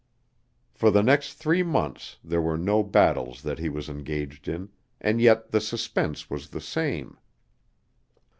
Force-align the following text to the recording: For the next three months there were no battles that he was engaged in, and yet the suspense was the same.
For 0.73 0.89
the 0.89 1.03
next 1.03 1.33
three 1.35 1.61
months 1.61 2.17
there 2.23 2.41
were 2.41 2.57
no 2.57 2.81
battles 2.81 3.43
that 3.43 3.59
he 3.59 3.69
was 3.69 3.87
engaged 3.87 4.47
in, 4.47 4.69
and 4.99 5.21
yet 5.21 5.51
the 5.51 5.61
suspense 5.61 6.27
was 6.27 6.49
the 6.49 6.59
same. 6.59 7.19